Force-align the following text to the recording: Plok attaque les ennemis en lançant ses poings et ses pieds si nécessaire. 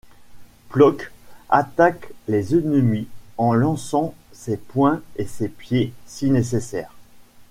Plok 0.69 1.11
attaque 1.49 2.07
les 2.27 2.55
ennemis 2.55 3.05
en 3.37 3.53
lançant 3.53 4.15
ses 4.31 4.57
poings 4.57 5.03
et 5.17 5.27
ses 5.27 5.47
pieds 5.47 5.93
si 6.07 6.31
nécessaire. 6.31 6.91